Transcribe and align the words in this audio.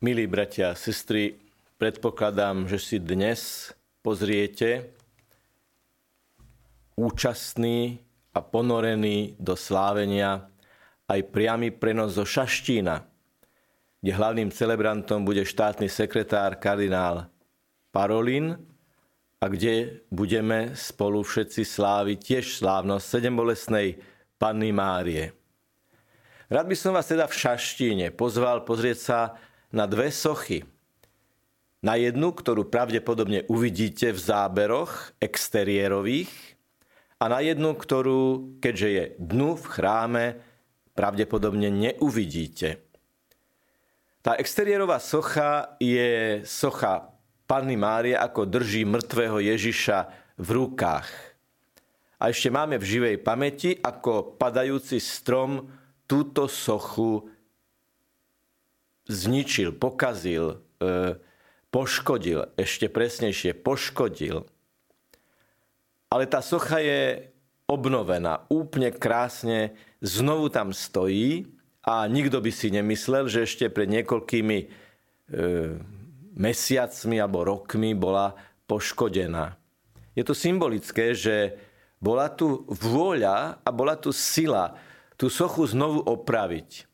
Milí 0.00 0.24
bratia 0.24 0.72
a 0.72 0.80
sestry, 0.80 1.36
predpokladám, 1.76 2.64
že 2.64 2.80
si 2.80 2.96
dnes 2.96 3.68
pozriete 4.00 4.96
účastný 6.96 8.00
a 8.32 8.40
ponorený 8.40 9.36
do 9.36 9.52
slávenia 9.52 10.48
aj 11.04 11.20
priamy 11.28 11.68
prenos 11.68 12.16
zo 12.16 12.24
Šaštína, 12.24 13.04
kde 14.00 14.12
hlavným 14.16 14.48
celebrantom 14.48 15.20
bude 15.20 15.44
štátny 15.44 15.92
sekretár 15.92 16.56
kardinál 16.56 17.28
Parolin 17.92 18.56
a 19.36 19.52
kde 19.52 20.00
budeme 20.08 20.72
spolu 20.80 21.20
všetci 21.20 21.60
sláviť 21.60 22.18
tiež 22.24 22.56
slávnosť 22.56 23.04
sedembolesnej 23.04 24.00
Panny 24.40 24.72
Márie. 24.72 25.36
Rád 26.48 26.72
by 26.72 26.76
som 26.80 26.96
vás 26.96 27.04
teda 27.04 27.28
v 27.28 27.36
Šaštíne 27.36 28.16
pozval 28.16 28.64
pozrieť 28.64 28.96
sa 28.96 29.20
na 29.70 29.86
dve 29.86 30.10
sochy. 30.10 30.66
Na 31.80 31.96
jednu, 31.96 32.36
ktorú 32.36 32.68
pravdepodobne 32.68 33.48
uvidíte 33.48 34.12
v 34.12 34.20
záberoch 34.20 35.16
exteriérových 35.16 36.28
a 37.16 37.32
na 37.32 37.40
jednu, 37.40 37.72
ktorú, 37.72 38.56
keďže 38.60 38.88
je 38.88 39.04
dnu 39.16 39.56
v 39.56 39.64
chráme, 39.64 40.24
pravdepodobne 40.92 41.72
neuvidíte. 41.72 42.84
Tá 44.20 44.36
exteriérová 44.36 45.00
socha 45.00 45.80
je 45.80 46.44
socha 46.44 47.16
Panny 47.48 47.80
Márie, 47.80 48.12
ako 48.12 48.44
drží 48.44 48.84
mŕtvého 48.84 49.40
Ježiša 49.40 49.98
v 50.36 50.48
rukách. 50.52 51.08
A 52.20 52.28
ešte 52.28 52.52
máme 52.52 52.76
v 52.76 52.84
živej 52.84 53.16
pamäti, 53.24 53.72
ako 53.80 54.36
padajúci 54.36 55.00
strom 55.00 55.72
túto 56.04 56.44
sochu 56.52 57.32
zničil, 59.08 59.72
pokazil, 59.76 60.60
e, 60.82 61.16
poškodil, 61.70 62.50
ešte 62.58 62.90
presnejšie 62.90 63.54
poškodil. 63.56 64.44
Ale 66.10 66.24
tá 66.26 66.42
socha 66.42 66.82
je 66.82 67.30
obnovená, 67.70 68.42
úplne 68.50 68.90
krásne, 68.90 69.78
znovu 70.02 70.50
tam 70.50 70.74
stojí 70.74 71.46
a 71.86 72.10
nikto 72.10 72.42
by 72.42 72.50
si 72.50 72.74
nemyslel, 72.74 73.30
že 73.30 73.46
ešte 73.46 73.70
pred 73.70 73.86
niekoľkými 73.86 74.58
e, 74.58 74.66
mesiacmi 76.34 77.16
alebo 77.22 77.46
rokmi 77.46 77.94
bola 77.94 78.34
poškodená. 78.66 79.54
Je 80.18 80.26
to 80.26 80.34
symbolické, 80.34 81.14
že 81.14 81.54
bola 82.02 82.26
tu 82.26 82.66
vôľa 82.66 83.62
a 83.62 83.68
bola 83.70 83.94
tu 83.94 84.10
sila 84.10 84.74
tú 85.14 85.30
sochu 85.30 85.70
znovu 85.70 86.02
opraviť. 86.02 86.89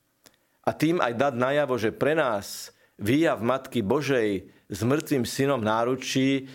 A 0.67 0.75
tým 0.75 0.99
aj 0.99 1.15
dať 1.15 1.35
najavo, 1.39 1.79
že 1.79 1.95
pre 1.95 2.19
nás 2.19 2.75
výjav 2.99 3.39
Matky 3.39 3.87
Božej 3.87 4.51
s 4.67 4.81
mŕtvým 4.83 5.23
synom 5.23 5.63
náručí 5.63 6.51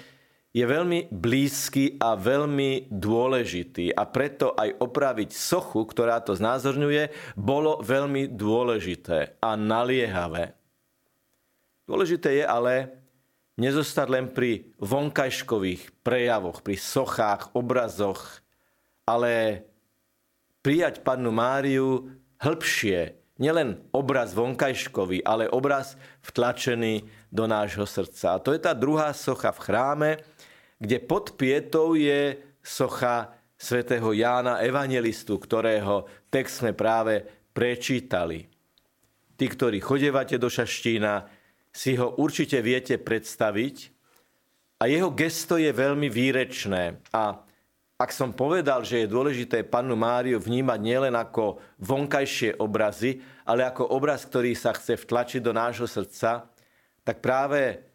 je 0.51 0.65
veľmi 0.67 1.07
blízky 1.07 1.95
a 1.95 2.19
veľmi 2.19 2.91
dôležitý. 2.91 3.95
A 3.95 4.03
preto 4.03 4.51
aj 4.51 4.83
opraviť 4.83 5.31
sochu, 5.31 5.87
ktorá 5.87 6.19
to 6.19 6.35
znázorňuje, 6.35 7.33
bolo 7.39 7.79
veľmi 7.79 8.27
dôležité 8.27 9.39
a 9.39 9.55
naliehavé. 9.55 10.59
Dôležité 11.87 12.43
je 12.43 12.45
ale 12.45 12.73
nezostať 13.55 14.07
len 14.11 14.27
pri 14.27 14.75
vonkajškových 14.83 16.03
prejavoch, 16.03 16.59
pri 16.59 16.75
sochách, 16.75 17.55
obrazoch, 17.55 18.43
ale 19.07 19.63
prijať 20.59 20.99
pannu 20.99 21.31
Máriu 21.31 22.11
hĺbšie, 22.43 23.20
nielen 23.41 23.81
obraz 23.89 24.37
vonkajškový, 24.37 25.25
ale 25.25 25.49
obraz 25.49 25.97
vtlačený 26.21 27.09
do 27.33 27.49
nášho 27.49 27.89
srdca. 27.89 28.37
A 28.37 28.41
to 28.41 28.53
je 28.53 28.61
tá 28.61 28.77
druhá 28.77 29.09
socha 29.17 29.49
v 29.49 29.63
chráme, 29.65 30.11
kde 30.77 31.01
pod 31.01 31.33
pietou 31.33 31.97
je 31.97 32.37
socha 32.61 33.33
svätého 33.57 34.13
Jána 34.13 34.61
Evangelistu, 34.61 35.41
ktorého 35.41 36.05
text 36.29 36.61
sme 36.61 36.77
práve 36.77 37.25
prečítali. 37.53 38.45
Tí, 39.37 39.45
ktorí 39.49 39.81
chodevate 39.81 40.37
do 40.37 40.45
Šaštína, 40.45 41.25
si 41.73 41.97
ho 41.97 42.13
určite 42.21 42.61
viete 42.61 43.01
predstaviť 43.01 43.75
a 44.81 44.89
jeho 44.89 45.09
gesto 45.13 45.55
je 45.55 45.71
veľmi 45.71 46.11
výrečné 46.11 46.99
a 47.15 47.41
ak 48.01 48.09
som 48.09 48.33
povedal, 48.33 48.81
že 48.81 49.05
je 49.05 49.13
dôležité 49.13 49.61
pannu 49.61 49.93
Máriu 49.93 50.41
vnímať 50.41 50.79
nielen 50.81 51.13
ako 51.13 51.61
vonkajšie 51.77 52.57
obrazy, 52.57 53.21
ale 53.45 53.61
ako 53.61 53.93
obraz, 53.93 54.25
ktorý 54.25 54.57
sa 54.57 54.73
chce 54.73 54.97
vtlačiť 54.97 55.45
do 55.45 55.53
nášho 55.53 55.85
srdca, 55.85 56.49
tak 57.05 57.21
práve 57.21 57.85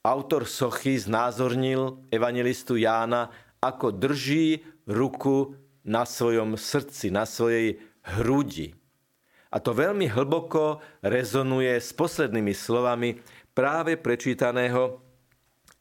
autor 0.00 0.48
sochy 0.48 0.96
znázornil 0.96 2.08
evangelistu 2.08 2.80
Jána, 2.80 3.28
ako 3.60 3.92
drží 3.92 4.64
ruku 4.88 5.52
na 5.84 6.08
svojom 6.08 6.56
srdci, 6.56 7.12
na 7.12 7.28
svojej 7.28 7.76
hrudi. 8.16 8.72
A 9.52 9.60
to 9.60 9.76
veľmi 9.76 10.08
hlboko 10.16 10.80
rezonuje 11.04 11.76
s 11.76 11.92
poslednými 11.92 12.56
slovami 12.56 13.20
práve 13.52 14.00
prečítaného 14.00 15.04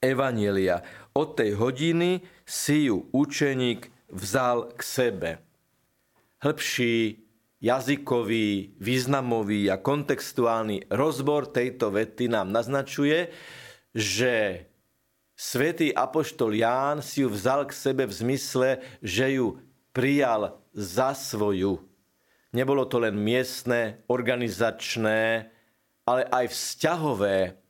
Evanielia. 0.03 0.83
Od 1.15 1.31
tej 1.31 1.55
hodiny 1.55 2.19
si 2.43 2.91
ju 2.91 3.07
učeník 3.15 3.87
vzal 4.11 4.75
k 4.75 4.81
sebe. 4.83 5.31
Hĺbší 6.43 7.23
jazykový, 7.63 8.75
významový 8.75 9.71
a 9.71 9.79
kontextuálny 9.79 10.91
rozbor 10.91 11.47
tejto 11.47 11.95
vety 11.95 12.27
nám 12.27 12.51
naznačuje, 12.51 13.31
že 13.95 14.67
svätý 15.39 15.95
apoštol 15.95 16.51
Ján 16.51 16.99
si 16.99 17.23
ju 17.23 17.31
vzal 17.31 17.63
k 17.63 17.71
sebe 17.71 18.03
v 18.03 18.13
zmysle, 18.13 18.69
že 18.99 19.39
ju 19.39 19.63
prijal 19.95 20.59
za 20.75 21.15
svoju. 21.15 21.79
Nebolo 22.51 22.83
to 22.91 22.99
len 22.99 23.15
miestne, 23.15 24.03
organizačné, 24.11 25.47
ale 26.03 26.21
aj 26.27 26.51
vzťahové 26.51 27.64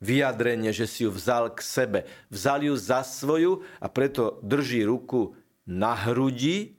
vyjadrenie, 0.00 0.72
že 0.72 0.84
si 0.84 1.04
ju 1.04 1.10
vzal 1.12 1.52
k 1.52 1.60
sebe. 1.64 2.00
Vzal 2.28 2.68
ju 2.68 2.74
za 2.76 3.00
svoju 3.00 3.64
a 3.80 3.86
preto 3.88 4.40
drží 4.44 4.84
ruku 4.84 5.32
na 5.64 5.96
hrudi, 5.96 6.76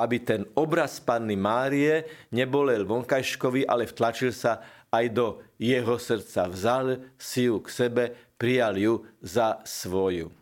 aby 0.00 0.16
ten 0.18 0.42
obraz 0.58 0.98
Panny 0.98 1.36
Márie 1.38 2.08
nebol 2.32 2.72
len 2.72 2.82
vonkajškový, 2.82 3.68
ale 3.68 3.86
vtlačil 3.86 4.32
sa 4.34 4.64
aj 4.90 5.06
do 5.12 5.26
jeho 5.56 5.96
srdca. 5.96 6.50
Vzal 6.50 7.06
si 7.16 7.46
ju 7.46 7.62
k 7.62 7.68
sebe, 7.70 8.04
prijal 8.40 8.74
ju 8.76 9.06
za 9.22 9.62
svoju. 9.62 10.32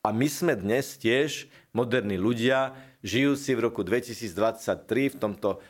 A 0.00 0.16
my 0.16 0.24
sme 0.32 0.56
dnes 0.56 0.96
tiež 0.96 1.52
moderní 1.76 2.16
ľudia, 2.16 2.72
žijúci 3.04 3.52
v 3.52 3.68
roku 3.68 3.84
2023, 3.84 5.12
v 5.12 5.16
tomto 5.20 5.60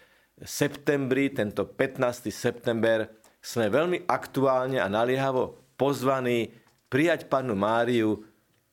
septembri, 0.47 1.34
tento 1.34 1.67
15. 1.67 2.31
september, 2.31 3.11
sme 3.41 3.73
veľmi 3.73 4.05
aktuálne 4.05 4.77
a 4.81 4.89
naliehavo 4.89 5.56
pozvaní 5.81 6.53
prijať 6.93 7.27
Pannu 7.33 7.56
Máriu 7.56 8.25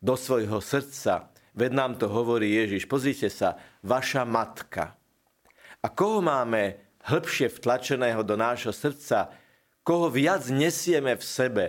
do 0.03 0.13
svojho 0.19 0.59
srdca. 0.59 1.31
Veď 1.57 1.72
nám 1.73 1.97
to 1.97 2.05
hovorí 2.11 2.53
Ježiš. 2.53 2.85
Pozrite 2.85 3.31
sa, 3.33 3.57
vaša 3.81 4.27
matka. 4.27 4.94
A 5.81 5.88
koho 5.89 6.22
máme 6.22 6.77
hĺbšie 7.07 7.50
vtlačeného 7.50 8.22
do 8.22 8.35
nášho 8.35 8.75
srdca, 8.75 9.31
koho 9.81 10.11
viac 10.11 10.45
nesieme 10.51 11.16
v 11.16 11.23
sebe, 11.23 11.66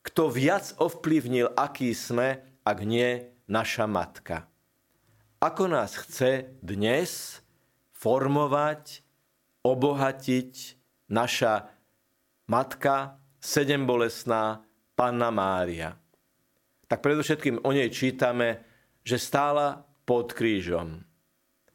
kto 0.00 0.32
viac 0.32 0.72
ovplyvnil, 0.80 1.52
aký 1.52 1.92
sme, 1.92 2.40
ak 2.64 2.78
nie 2.80 3.28
naša 3.44 3.84
matka. 3.84 4.48
Ako 5.38 5.68
nás 5.70 5.94
chce 5.94 6.50
dnes 6.64 7.44
formovať, 7.92 9.04
obohatiť 9.62 10.80
naša 11.12 11.68
matka 12.48 13.20
sedembolesná 13.38 14.64
Panna 14.96 15.30
Mária. 15.30 15.94
Tak 16.88 17.04
predovšetkým 17.04 17.62
o 17.62 17.70
nej 17.70 17.92
čítame, 17.92 18.64
že 19.04 19.20
stála 19.20 19.84
pod 20.08 20.32
krížom. 20.32 21.04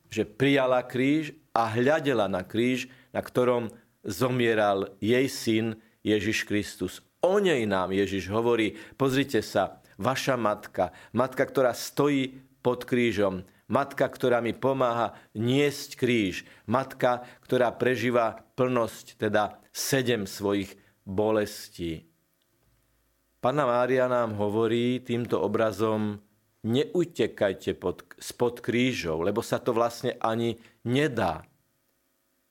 Že 0.09 0.25
prijala 0.33 0.81
kríž 0.83 1.37
a 1.53 1.69
hľadela 1.69 2.25
na 2.25 2.41
kríž, 2.41 2.89
na 3.13 3.21
ktorom 3.21 3.69
zomieral 4.01 4.97
jej 4.97 5.29
syn 5.29 5.77
Ježiš 6.01 6.43
Kristus. 6.49 6.99
O 7.23 7.39
nej 7.39 7.63
nám 7.63 7.93
Ježiš 7.93 8.27
hovorí, 8.33 8.75
pozrite 8.99 9.39
sa, 9.39 9.79
vaša 9.95 10.35
matka, 10.35 10.91
matka, 11.15 11.47
ktorá 11.47 11.71
stojí 11.71 12.43
pod 12.59 12.83
krížom, 12.83 13.47
matka, 13.73 14.05
ktorá 14.05 14.37
mi 14.37 14.53
pomáha 14.53 15.17
niesť 15.33 15.97
kríž, 15.97 16.45
matka, 16.69 17.25
ktorá 17.41 17.73
prežíva 17.73 18.45
plnosť, 18.53 19.17
teda 19.17 19.57
sedem 19.73 20.29
svojich 20.29 20.77
bolestí. 21.01 22.05
Pana 23.41 23.65
Mária 23.65 24.05
nám 24.05 24.37
hovorí 24.37 25.01
týmto 25.01 25.41
obrazom, 25.41 26.21
neutekajte 26.63 27.75
pod, 27.75 28.07
spod 28.21 28.63
krížov, 28.63 29.25
lebo 29.25 29.43
sa 29.43 29.59
to 29.59 29.75
vlastne 29.75 30.15
ani 30.21 30.61
nedá. 30.87 31.43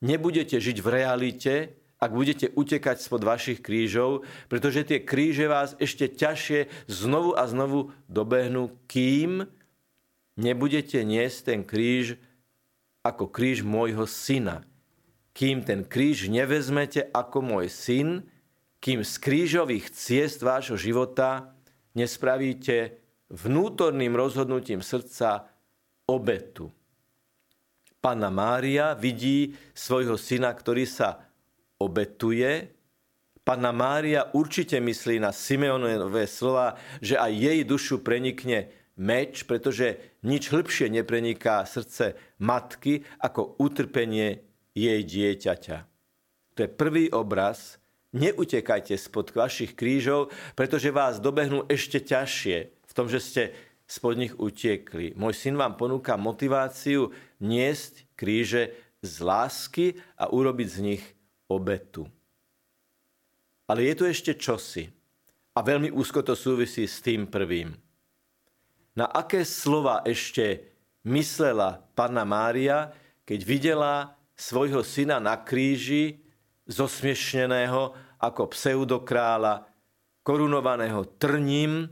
Nebudete 0.04 0.58
žiť 0.60 0.78
v 0.82 0.88
realite, 0.90 1.54
ak 2.02 2.10
budete 2.10 2.50
utekať 2.50 2.98
spod 2.98 3.22
vašich 3.22 3.62
krížov, 3.62 4.26
pretože 4.50 4.82
tie 4.82 4.98
kríže 5.00 5.46
vás 5.46 5.78
ešte 5.78 6.10
ťažšie 6.10 6.90
znovu 6.90 7.38
a 7.38 7.46
znovu 7.46 7.94
dobehnú, 8.10 8.74
kým 8.90 9.46
nebudete 10.36 11.02
niesť 11.04 11.38
ten 11.44 11.60
kríž 11.66 12.20
ako 13.02 13.28
kríž 13.28 13.66
môjho 13.66 14.06
syna. 14.06 14.62
Kým 15.32 15.64
ten 15.64 15.82
kríž 15.82 16.28
nevezmete 16.28 17.08
ako 17.10 17.40
môj 17.40 17.66
syn, 17.72 18.08
kým 18.82 19.00
z 19.06 19.14
krížových 19.18 19.90
ciest 19.94 20.44
vášho 20.44 20.76
života 20.76 21.56
nespravíte 21.96 23.00
vnútorným 23.32 24.12
rozhodnutím 24.12 24.84
srdca 24.84 25.48
obetu. 26.04 26.68
Pána 28.02 28.34
Mária 28.34 28.98
vidí 28.98 29.54
svojho 29.72 30.18
syna, 30.18 30.50
ktorý 30.50 30.84
sa 30.84 31.22
obetuje. 31.78 32.74
Panna 33.42 33.70
Mária 33.74 34.30
určite 34.34 34.78
myslí 34.78 35.18
na 35.18 35.34
Simeonové 35.34 36.26
slova, 36.26 36.78
že 37.02 37.18
aj 37.18 37.32
jej 37.34 37.60
dušu 37.66 38.02
prenikne 38.02 38.70
meč, 39.02 39.42
pretože 39.42 39.98
nič 40.22 40.54
hĺbšie 40.54 40.86
nepreniká 40.86 41.66
srdce 41.66 42.14
matky 42.38 43.02
ako 43.18 43.58
utrpenie 43.58 44.46
jej 44.70 45.02
dieťaťa. 45.02 45.78
To 46.54 46.58
je 46.62 46.70
prvý 46.70 47.10
obraz. 47.10 47.82
Neutekajte 48.12 48.94
spod 48.94 49.32
vašich 49.34 49.74
krížov, 49.74 50.30
pretože 50.54 50.94
vás 50.94 51.18
dobehnú 51.18 51.64
ešte 51.66 51.98
ťažšie 51.98 52.56
v 52.70 52.92
tom, 52.92 53.08
že 53.08 53.18
ste 53.24 53.42
spod 53.88 54.20
nich 54.20 54.36
utiekli. 54.36 55.16
Môj 55.16 55.32
syn 55.32 55.56
vám 55.56 55.74
ponúka 55.80 56.14
motiváciu 56.20 57.10
niesť 57.40 58.04
kríže 58.14 58.76
z 59.00 59.12
lásky 59.18 59.86
a 60.14 60.28
urobiť 60.28 60.68
z 60.68 60.78
nich 60.84 61.04
obetu. 61.50 62.06
Ale 63.66 63.88
je 63.88 63.94
tu 63.96 64.04
ešte 64.04 64.36
čosi. 64.36 64.92
A 65.52 65.60
veľmi 65.60 65.92
úzko 65.92 66.24
to 66.24 66.32
súvisí 66.32 66.84
s 66.84 67.00
tým 67.04 67.28
prvým. 67.28 67.81
Na 68.92 69.08
aké 69.08 69.44
slova 69.48 70.04
ešte 70.04 70.68
myslela 71.08 71.80
Panna 71.96 72.28
Mária, 72.28 72.92
keď 73.24 73.40
videla 73.42 73.94
svojho 74.36 74.84
syna 74.84 75.16
na 75.16 75.40
kríži, 75.40 76.20
zosmiešneného 76.68 77.96
ako 78.20 78.52
pseudokrála, 78.52 79.66
korunovaného 80.22 81.18
trním, 81.18 81.90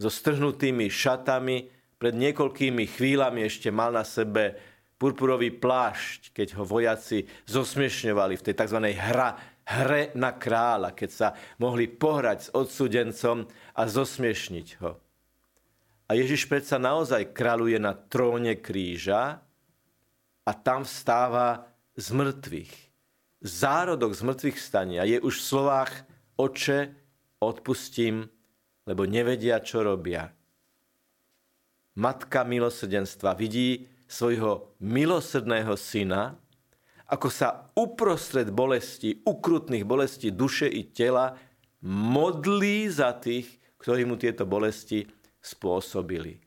so 0.00 0.08
strhnutými 0.08 0.88
šatami, 0.88 1.68
pred 2.00 2.16
niekoľkými 2.16 2.88
chvíľami 2.88 3.44
ešte 3.44 3.68
mal 3.68 3.92
na 3.92 4.08
sebe 4.08 4.56
purpurový 4.96 5.52
plášť, 5.52 6.32
keď 6.32 6.56
ho 6.56 6.64
vojaci 6.64 7.28
zosmiešňovali 7.44 8.40
v 8.40 8.44
tej 8.44 8.54
tzv. 8.56 8.78
hra, 8.96 9.36
hre 9.68 10.12
na 10.16 10.32
kráľa, 10.32 10.96
keď 10.96 11.10
sa 11.12 11.28
mohli 11.60 11.88
pohrať 11.88 12.38
s 12.48 12.52
odsudencom 12.56 13.44
a 13.76 13.82
zosmiešniť 13.84 14.68
ho. 14.80 14.96
A 16.10 16.18
Ježiš 16.18 16.50
predsa 16.50 16.74
naozaj 16.74 17.30
kráľuje 17.30 17.78
na 17.78 17.94
tróne 17.94 18.58
kríža 18.58 19.38
a 20.42 20.50
tam 20.50 20.82
vstáva 20.82 21.70
z 21.94 22.10
mŕtvych. 22.10 22.74
Zárodok 23.46 24.18
z 24.18 24.22
mŕtvych 24.26 24.58
stania 24.58 25.06
je 25.06 25.22
už 25.22 25.38
v 25.38 25.46
slovách 25.54 25.92
Oče, 26.34 26.98
odpustím, 27.38 28.26
lebo 28.90 29.06
nevedia, 29.06 29.62
čo 29.62 29.86
robia. 29.86 30.34
Matka 31.94 32.42
milosrdenstva 32.42 33.38
vidí 33.38 33.86
svojho 34.10 34.74
milosrdného 34.82 35.78
syna, 35.78 36.34
ako 37.06 37.28
sa 37.30 37.70
uprostred 37.78 38.50
bolesti, 38.50 39.22
ukrutných 39.22 39.86
bolestí 39.86 40.34
duše 40.34 40.66
i 40.66 40.90
tela 40.90 41.38
modlí 41.86 42.90
za 42.90 43.14
tých, 43.14 43.46
ktorí 43.78 44.02
mu 44.10 44.18
tieto 44.18 44.42
bolesti 44.42 45.06
spôsobili. 45.40 46.40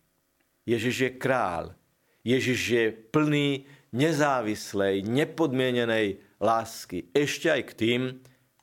Ježiš 0.63 0.95
je 1.09 1.11
král. 1.17 1.75
Ježiš 2.23 2.59
je 2.71 2.85
plný 3.11 3.67
nezávislej, 3.91 5.03
nepodmienenej 5.03 6.23
lásky. 6.39 7.11
Ešte 7.11 7.51
aj 7.51 7.61
k 7.67 7.73
tým, 7.75 8.01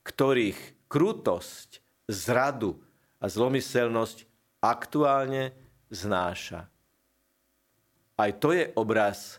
ktorých 0.03 0.59
krutosť, 0.88 1.85
zradu 2.11 2.81
a 3.23 3.31
zlomyselnosť 3.31 4.27
aktuálne 4.59 5.55
znáša. 5.93 6.67
Aj 8.19 8.31
to 8.37 8.53
je 8.53 8.69
obraz 8.75 9.38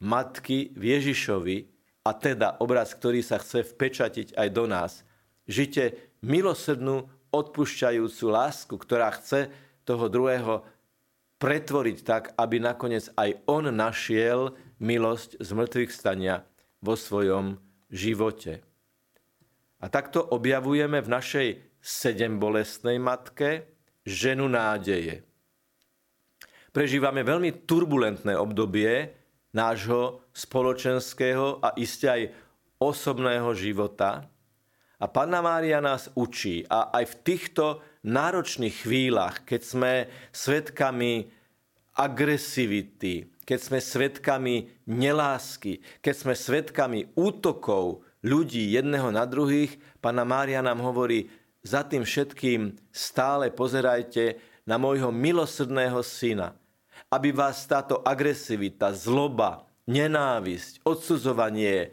matky 0.00 0.72
v 0.74 0.96
Ježišovi 0.96 1.58
a 2.02 2.10
teda 2.16 2.58
obraz, 2.64 2.96
ktorý 2.96 3.20
sa 3.20 3.36
chce 3.38 3.62
vpečatiť 3.76 4.34
aj 4.34 4.48
do 4.50 4.64
nás. 4.64 5.04
Žite 5.44 6.16
milosrdnú, 6.24 7.06
odpúšťajúcu 7.30 8.24
lásku, 8.26 8.74
ktorá 8.74 9.14
chce 9.14 9.54
toho 9.90 10.06
druhého 10.06 10.62
pretvoriť 11.42 11.98
tak, 12.06 12.22
aby 12.38 12.62
nakoniec 12.62 13.10
aj 13.18 13.42
on 13.50 13.66
našiel 13.74 14.54
milosť 14.78 15.42
z 15.42 15.50
mŕtvych 15.50 15.90
stania 15.90 16.46
vo 16.78 16.94
svojom 16.94 17.58
živote. 17.90 18.62
A 19.82 19.90
takto 19.90 20.22
objavujeme 20.22 21.02
v 21.02 21.08
našej 21.10 21.48
sedembolestnej 21.82 23.02
matke 23.02 23.66
ženu 24.06 24.46
nádeje 24.46 25.26
prežívame 26.70 27.26
veľmi 27.26 27.66
turbulentné 27.66 28.34
obdobie 28.38 29.14
nášho 29.50 30.22
spoločenského 30.30 31.58
a 31.58 31.74
iste 31.74 32.06
aj 32.06 32.22
osobného 32.78 33.50
života. 33.58 34.30
A 35.00 35.06
Panna 35.10 35.42
Mária 35.42 35.82
nás 35.82 36.08
učí 36.14 36.62
a 36.70 36.94
aj 36.94 37.04
v 37.10 37.14
týchto 37.26 37.64
náročných 38.04 38.86
chvíľach, 38.86 39.44
keď 39.44 39.60
sme 39.62 39.92
svetkami 40.32 41.28
agresivity, 41.96 43.28
keď 43.44 43.58
sme 43.60 43.78
svetkami 43.82 44.56
nelásky, 44.86 45.82
keď 46.00 46.14
sme 46.14 46.34
svetkami 46.38 47.00
útokov 47.18 48.06
ľudí 48.22 48.72
jedného 48.72 49.10
na 49.12 49.26
druhých, 49.26 49.76
Pana 50.00 50.24
Mária 50.24 50.64
nám 50.64 50.80
hovorí, 50.80 51.28
za 51.60 51.84
tým 51.84 52.08
všetkým 52.08 52.72
stále 52.88 53.52
pozerajte 53.52 54.40
na 54.64 54.80
môjho 54.80 55.12
milosrdného 55.12 56.00
syna, 56.00 56.56
aby 57.12 57.36
vás 57.36 57.68
táto 57.68 58.00
agresivita, 58.00 58.96
zloba, 58.96 59.68
nenávisť, 59.84 60.80
odsudzovanie 60.86 61.92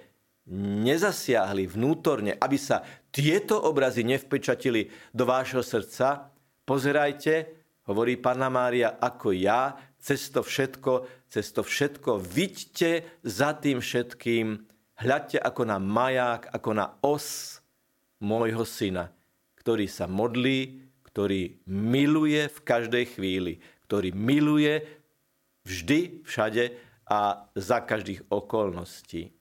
nezasiahli 0.51 1.67
vnútorne, 1.67 2.35
aby 2.39 2.55
sa 2.55 2.83
tieto 3.11 3.59
obrazy 3.59 4.07
nevpečatili 4.07 4.87
do 5.11 5.27
vášho 5.27 5.59
srdca, 5.59 6.31
pozerajte, 6.63 7.51
hovorí 7.87 8.15
Pána 8.15 8.47
Mária, 8.47 8.95
ako 8.99 9.35
ja, 9.35 9.75
cez 9.99 10.31
to 10.31 10.43
všetko, 10.43 11.07
cez 11.27 11.51
to 11.51 11.63
všetko, 11.63 12.23
vidíte 12.23 13.19
za 13.23 13.51
tým 13.55 13.83
všetkým, 13.83 14.63
hľadte 15.03 15.37
ako 15.39 15.61
na 15.67 15.77
maják, 15.77 16.47
ako 16.51 16.69
na 16.71 16.95
os 17.03 17.59
môjho 18.23 18.63
syna, 18.63 19.11
ktorý 19.59 19.85
sa 19.85 20.07
modlí, 20.07 20.87
ktorý 21.05 21.59
miluje 21.67 22.47
v 22.47 22.59
každej 22.63 23.05
chvíli, 23.17 23.53
ktorý 23.87 24.15
miluje 24.15 24.97
Vždy, 25.67 26.23
všade 26.23 26.79
a 27.11 27.51
za 27.51 27.83
každých 27.83 28.31
okolností. 28.31 29.36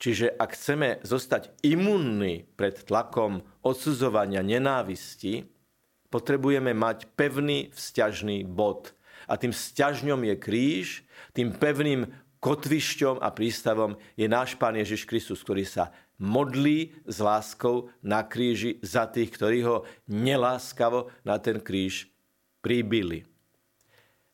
Čiže 0.00 0.32
ak 0.32 0.56
chceme 0.56 0.96
zostať 1.04 1.60
imunní 1.60 2.48
pred 2.56 2.72
tlakom 2.88 3.44
odsudzovania 3.60 4.40
nenávisti, 4.40 5.44
potrebujeme 6.08 6.72
mať 6.72 7.04
pevný 7.12 7.68
vzťažný 7.76 8.48
bod. 8.48 8.96
A 9.28 9.36
tým 9.36 9.52
vzťažňom 9.52 10.24
je 10.24 10.34
kríž, 10.40 10.86
tým 11.36 11.52
pevným 11.52 12.08
kotvišťom 12.40 13.20
a 13.20 13.28
prístavom 13.28 14.00
je 14.16 14.24
náš 14.24 14.56
Pán 14.56 14.74
Ježiš 14.80 15.04
Kristus, 15.04 15.44
ktorý 15.44 15.68
sa 15.68 15.92
modlí 16.16 16.96
s 17.04 17.20
láskou 17.20 17.92
na 18.00 18.24
kríži 18.24 18.80
za 18.80 19.04
tých, 19.04 19.36
ktorí 19.36 19.64
ho 19.68 19.84
neláskavo 20.08 21.12
na 21.28 21.36
ten 21.36 21.60
kríž 21.60 22.08
príbili. 22.64 23.28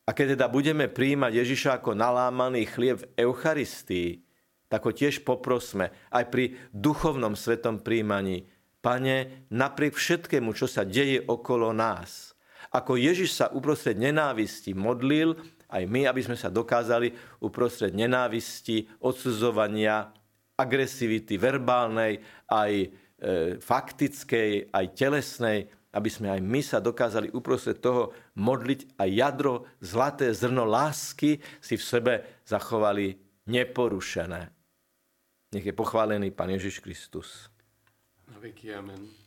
A 0.07 0.15
keď 0.15 0.39
teda 0.39 0.47
budeme 0.47 0.87
príjmať 0.87 1.43
Ježiša 1.43 1.83
ako 1.83 1.99
nalámaný 1.99 2.71
chlieb 2.71 3.03
v 3.03 3.27
Eucharistii, 3.27 4.26
tak 4.67 4.87
ho 4.87 4.93
tiež 4.93 5.23
poprosme 5.23 5.95
aj 6.11 6.25
pri 6.31 6.45
duchovnom 6.75 7.39
svetom 7.39 7.83
príjmaní. 7.83 8.51
Pane, 8.83 9.47
napriek 9.51 9.99
všetkému, 9.99 10.55
čo 10.55 10.71
sa 10.71 10.87
deje 10.87 11.23
okolo 11.27 11.75
nás, 11.75 12.37
ako 12.71 12.99
Ježiš 12.99 13.35
sa 13.35 13.47
uprostred 13.51 13.99
nenávisti 13.99 14.75
modlil, 14.75 15.39
aj 15.67 15.83
my, 15.87 16.07
aby 16.07 16.21
sme 16.23 16.39
sa 16.39 16.51
dokázali 16.51 17.11
uprostred 17.43 17.95
nenávisti, 17.95 18.87
odsudzovania, 19.03 20.15
agresivity 20.55 21.37
verbálnej, 21.37 22.23
aj 22.47 22.73
e, 22.79 22.89
faktickej, 23.59 24.71
aj 24.71 24.87
telesnej, 24.95 25.67
aby 25.97 26.11
sme 26.13 26.29
aj 26.31 26.41
my 26.45 26.61
sa 26.61 26.79
dokázali 26.79 27.33
uprostred 27.33 27.81
toho 27.81 28.13
modliť 28.37 29.01
a 29.01 29.09
jadro, 29.09 29.67
zlaté 29.81 30.31
zrno 30.37 30.69
lásky 30.69 31.41
si 31.59 31.75
v 31.81 31.85
sebe 31.85 32.15
zachovali 32.45 33.17
neporušené. 33.49 34.56
Nech 35.55 35.67
je 35.67 35.75
pochválený 35.75 36.35
Pán 36.35 36.51
Ježiš 36.51 36.83
Kristus. 36.83 37.47
Na 38.27 38.39
veky 38.43 38.75
amen. 38.75 39.27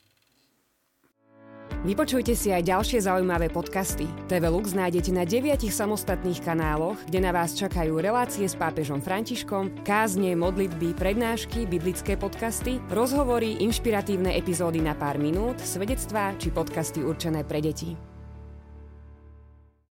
Vypočujte 1.79 2.35
si 2.35 2.51
aj 2.51 2.67
ďalšie 2.67 2.99
zaujímavé 3.07 3.47
podcasty. 3.47 4.03
TV 4.27 4.51
Lux 4.51 4.75
nájdete 4.75 5.15
na 5.15 5.23
deviatich 5.23 5.71
samostatných 5.71 6.43
kanáloch, 6.43 6.99
kde 7.07 7.23
na 7.23 7.31
vás 7.31 7.55
čakajú 7.55 8.03
relácie 8.03 8.43
s 8.43 8.59
pápežom 8.59 8.99
Františkom, 8.99 9.87
kázne, 9.87 10.35
modlitby, 10.35 10.91
prednášky, 10.99 11.63
biblické 11.63 12.19
podcasty, 12.19 12.83
rozhovory, 12.91 13.63
inšpiratívne 13.63 14.35
epizódy 14.35 14.83
na 14.83 14.91
pár 14.91 15.15
minút, 15.15 15.63
svedectvá 15.63 16.35
či 16.35 16.51
podcasty 16.51 16.99
určené 16.99 17.47
pre 17.47 17.63
deti. 17.63 18.08